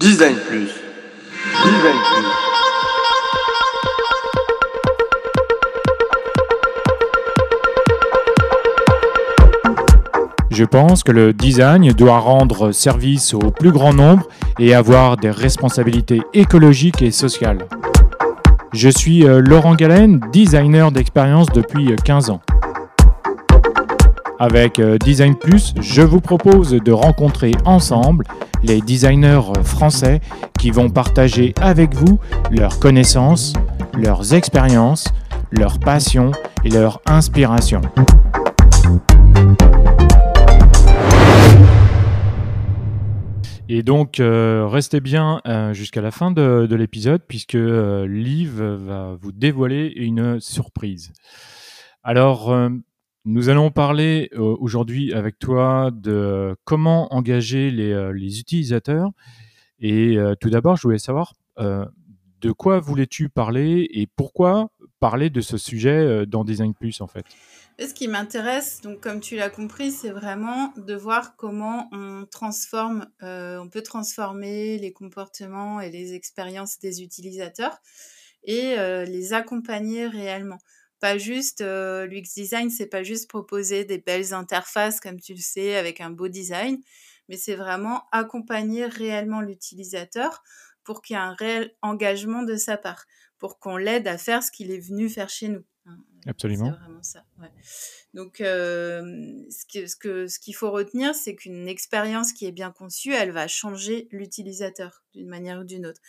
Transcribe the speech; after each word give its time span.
Design 0.00 0.34
Plus. 0.48 0.70
Design 1.62 1.98
Plus. 2.08 2.26
Je 10.50 10.64
pense 10.64 11.02
que 11.02 11.12
le 11.12 11.34
design 11.34 11.92
doit 11.92 12.18
rendre 12.18 12.72
service 12.72 13.34
au 13.34 13.50
plus 13.50 13.72
grand 13.72 13.92
nombre 13.92 14.26
et 14.58 14.74
avoir 14.74 15.18
des 15.18 15.30
responsabilités 15.30 16.22
écologiques 16.32 17.02
et 17.02 17.10
sociales. 17.10 17.68
Je 18.72 18.88
suis 18.88 19.26
euh, 19.26 19.42
Laurent 19.42 19.74
Galen, 19.74 20.18
designer 20.32 20.92
d'expérience 20.92 21.48
depuis 21.48 21.94
15 22.06 22.30
ans. 22.30 22.40
Avec 24.42 24.78
euh, 24.78 24.96
Design 24.96 25.36
Plus, 25.36 25.74
je 25.82 26.00
vous 26.00 26.22
propose 26.22 26.70
de 26.70 26.92
rencontrer 26.92 27.52
ensemble 27.66 28.24
les 28.62 28.80
designers 28.80 29.52
français 29.64 30.22
qui 30.58 30.70
vont 30.70 30.88
partager 30.88 31.52
avec 31.60 31.94
vous 31.94 32.18
leurs 32.50 32.78
connaissances, 32.78 33.52
leurs 33.92 34.32
expériences, 34.32 35.04
leurs 35.50 35.78
passions 35.78 36.30
et 36.64 36.70
leurs 36.70 37.02
inspirations. 37.04 37.82
Et 43.68 43.82
donc, 43.82 44.20
euh, 44.20 44.66
restez 44.66 45.00
bien 45.00 45.42
euh, 45.46 45.74
jusqu'à 45.74 46.00
la 46.00 46.10
fin 46.10 46.30
de, 46.30 46.66
de 46.66 46.76
l'épisode, 46.76 47.20
puisque 47.28 47.56
euh, 47.56 48.06
Liv 48.08 48.62
va 48.62 49.18
vous 49.20 49.32
dévoiler 49.32 49.92
une 49.96 50.40
surprise. 50.40 51.12
Alors, 52.02 52.50
euh, 52.50 52.70
nous 53.24 53.48
allons 53.48 53.70
parler 53.70 54.30
euh, 54.32 54.56
aujourd'hui 54.60 55.12
avec 55.12 55.38
toi 55.38 55.90
de 55.92 56.56
comment 56.64 57.12
engager 57.14 57.70
les, 57.70 57.92
euh, 57.92 58.12
utilisateurs. 58.12 59.10
Et 59.78 60.16
euh, 60.16 60.34
tout 60.34 60.50
d'abord, 60.50 60.76
je 60.76 60.82
voulais 60.82 60.98
savoir 60.98 61.34
de 61.58 62.52
quoi 62.52 62.80
voulais-tu 62.80 63.28
parler 63.28 63.86
et 63.90 64.06
pourquoi 64.06 64.70
parler 64.98 65.28
de 65.28 65.42
ce 65.42 65.58
sujet 65.58 66.24
dans 66.24 66.42
Design 66.42 66.72
Plus, 66.72 67.02
en 67.02 67.06
fait? 67.06 67.26
Ce 67.78 67.92
qui 67.92 68.08
m'intéresse, 68.08 68.80
donc 68.80 69.00
comme 69.00 69.20
tu 69.20 69.36
l'as 69.36 69.50
compris, 69.50 69.90
c'est 69.90 70.08
vraiment 70.08 70.72
de 70.78 70.94
voir 70.94 71.36
comment 71.36 71.90
on 71.92 72.24
transforme, 72.24 73.04
on 73.20 73.68
peut 73.70 73.82
transformer 73.82 74.78
les 74.78 74.90
comportements 74.90 75.82
et 75.82 75.90
les 75.90 76.14
expériences 76.14 76.78
des 76.78 77.02
utilisateurs 77.02 77.76
et 78.44 78.76
les 79.04 79.34
accompagner 79.34 80.06
réellement. 80.06 80.58
Pas 81.00 81.18
juste 81.18 81.62
euh, 81.62 82.06
l'UX 82.06 82.34
design, 82.34 82.70
c'est 82.70 82.86
pas 82.86 83.02
juste 83.02 83.28
proposer 83.28 83.84
des 83.84 83.98
belles 83.98 84.34
interfaces 84.34 85.00
comme 85.00 85.18
tu 85.20 85.32
le 85.34 85.40
sais 85.40 85.76
avec 85.76 86.00
un 86.00 86.10
beau 86.10 86.28
design, 86.28 86.80
mais 87.28 87.36
c'est 87.36 87.54
vraiment 87.56 88.04
accompagner 88.12 88.84
réellement 88.86 89.40
l'utilisateur 89.40 90.42
pour 90.84 91.02
qu'il 91.02 91.14
y 91.14 91.18
ait 91.18 91.22
un 91.22 91.32
réel 91.34 91.74
engagement 91.82 92.42
de 92.42 92.56
sa 92.56 92.76
part, 92.76 93.04
pour 93.38 93.58
qu'on 93.58 93.76
l'aide 93.76 94.08
à 94.08 94.18
faire 94.18 94.42
ce 94.42 94.50
qu'il 94.50 94.70
est 94.72 94.78
venu 94.78 95.08
faire 95.08 95.30
chez 95.30 95.48
nous. 95.48 95.64
Hein. 95.90 96.04
Absolument. 96.26 96.66
C'est 96.72 96.78
vraiment 96.84 97.02
ça. 97.02 97.24
Ouais. 97.40 97.50
Donc, 98.14 98.40
euh, 98.40 99.02
ce 99.50 99.64
que- 99.72 99.86
ce 99.86 99.96
que- 99.96 100.26
ce 100.26 100.38
qu'il 100.38 100.54
faut 100.54 100.70
retenir, 100.70 101.14
c'est 101.14 101.34
qu'une 101.34 101.66
expérience 101.68 102.32
qui 102.32 102.46
est 102.46 102.52
bien 102.52 102.70
conçue, 102.72 103.12
elle 103.12 103.30
va 103.32 103.48
changer 103.48 104.08
l'utilisateur 104.10 105.02
d'une 105.14 105.28
manière 105.28 105.60
ou 105.60 105.64
d'une 105.64 105.86
autre. 105.86 106.00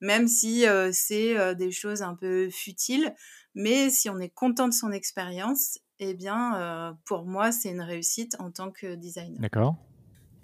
Même 0.00 0.28
si 0.28 0.66
euh, 0.66 0.90
c'est 0.92 1.36
euh, 1.38 1.54
des 1.54 1.72
choses 1.72 2.02
un 2.02 2.14
peu 2.14 2.48
futiles, 2.50 3.14
mais 3.54 3.90
si 3.90 4.08
on 4.10 4.18
est 4.18 4.28
content 4.28 4.68
de 4.68 4.74
son 4.74 4.92
expérience, 4.92 5.78
eh 5.98 6.14
bien, 6.14 6.60
euh, 6.60 6.92
pour 7.06 7.24
moi, 7.24 7.50
c'est 7.52 7.70
une 7.70 7.80
réussite 7.80 8.36
en 8.38 8.50
tant 8.50 8.70
que 8.70 8.94
designer. 8.94 9.40
D'accord 9.40 9.76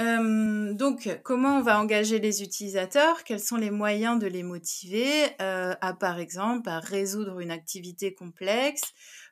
Euh, 0.02 0.74
donc, 0.74 1.08
comment 1.22 1.58
on 1.58 1.62
va 1.62 1.80
engager 1.80 2.18
les 2.18 2.42
utilisateurs? 2.42 3.24
Quels 3.24 3.40
sont 3.40 3.56
les 3.56 3.70
moyens 3.70 4.18
de 4.18 4.26
les 4.26 4.42
motiver? 4.42 5.26
Euh, 5.40 5.74
à, 5.80 5.94
par 5.94 6.18
exemple, 6.18 6.68
à 6.68 6.80
résoudre 6.80 7.40
une 7.40 7.50
activité 7.50 8.14
complexe 8.14 8.82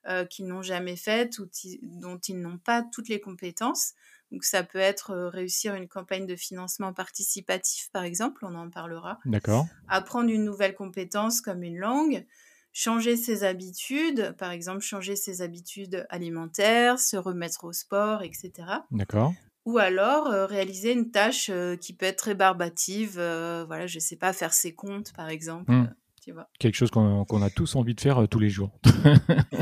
euh, 0.09 0.25
qu'ils 0.25 0.47
n'ont 0.47 0.63
jamais 0.63 0.97
faite 0.97 1.39
ou 1.39 1.49
dont 1.83 2.19
ils 2.19 2.41
n'ont 2.41 2.59
pas 2.59 2.83
toutes 2.83 3.09
les 3.09 3.21
compétences. 3.21 3.95
Donc, 4.31 4.45
ça 4.45 4.63
peut 4.63 4.79
être 4.79 5.13
réussir 5.15 5.75
une 5.75 5.89
campagne 5.89 6.27
de 6.27 6.37
financement 6.37 6.93
participatif, 6.93 7.91
par 7.93 8.05
exemple, 8.05 8.45
on 8.45 8.55
en 8.55 8.71
parlera. 8.71 9.19
D'accord. 9.25 9.67
Apprendre 9.89 10.31
une 10.31 10.45
nouvelle 10.45 10.77
compétence 10.77 11.41
comme 11.41 11.65
une 11.65 11.79
langue, 11.79 12.25
changer 12.73 13.17
ses 13.17 13.43
habitudes, 13.43 14.37
par 14.39 14.53
exemple, 14.53 14.83
changer 14.83 15.17
ses 15.17 15.43
habitudes 15.43 16.07
alimentaires, 16.11 17.01
se 17.01 17.17
remettre 17.17 17.65
au 17.65 17.73
sport, 17.73 18.23
etc 18.23 18.69
D'accord 18.93 19.33
ou 19.65 19.79
alors 19.79 20.29
euh, 20.29 20.47
réaliser 20.47 20.93
une 20.93 21.11
tâche 21.11 21.51
euh, 21.51 21.77
qui 21.77 21.93
peut 21.95 22.07
être 22.07 22.19
très 22.19 22.35
barbative, 22.35 23.17
euh, 23.19 23.65
voilà, 23.67 23.87
je 23.87 23.99
sais 23.99 24.17
pas, 24.17 24.33
faire 24.33 24.53
ses 24.53 24.75
comptes 24.75 25.13
par 25.15 25.29
exemple, 25.29 25.71
Hmm. 25.71 25.85
euh, 25.85 25.95
tu 26.25 26.33
vois. 26.33 26.49
Quelque 26.59 26.75
chose 26.75 26.91
qu'on 26.91 27.43
a 27.43 27.51
tous 27.51 27.77
envie 27.77 27.95
de 27.95 28.01
faire 28.01 28.27
tous 28.29 28.39
les 28.39 28.51
jours. 28.51 28.71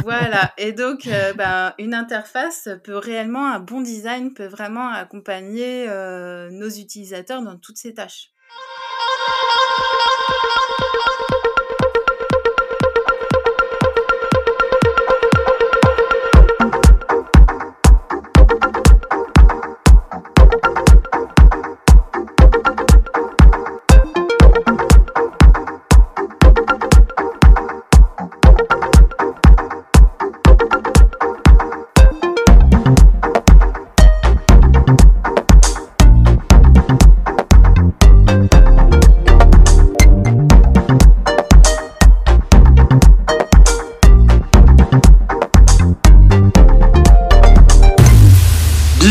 Voilà, 0.02 0.52
et 0.58 0.72
donc 0.72 1.08
ben, 1.36 1.72
une 1.78 1.94
interface 1.94 2.68
peut 2.84 2.96
réellement, 2.96 3.46
un 3.46 3.60
bon 3.60 3.80
design 3.80 4.34
peut 4.34 4.46
vraiment 4.46 4.88
accompagner 4.88 5.86
nos 6.50 6.68
utilisateurs 6.68 7.42
dans 7.42 7.56
toutes 7.56 7.76
ces 7.78 7.94
tâches. 7.94 8.30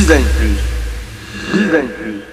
Design 0.08 0.24
Plus. 0.40 0.62
Design 1.52 1.90
Plus. 1.90 2.27